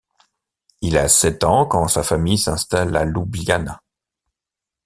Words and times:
Il 0.81 0.97
a 0.97 1.07
sept 1.07 1.43
ans 1.43 1.67
quand 1.67 1.87
sa 1.87 2.01
famille 2.01 2.39
s’installe 2.39 2.95
à 2.97 3.05
Ljubljana. 3.05 3.83